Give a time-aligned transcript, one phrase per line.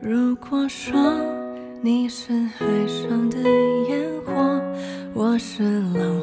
[0.00, 1.00] 如果说
[1.80, 3.38] 你是海上的
[3.88, 4.60] 烟火，
[5.14, 5.62] 我是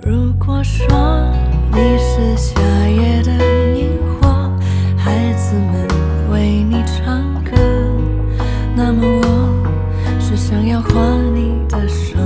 [0.00, 0.86] 如果说
[1.72, 3.32] 你是夏夜的
[3.74, 4.50] 萤火，
[4.96, 5.88] 孩子们
[6.30, 7.50] 为你唱歌，
[8.76, 11.00] 那么我是想要画
[11.34, 12.16] 你的手。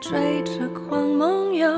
[0.00, 1.68] 追着光梦游。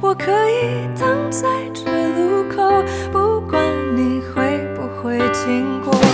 [0.00, 2.82] 我可以等在这路口，
[3.12, 3.60] 不管
[3.96, 6.07] 你会不会经过。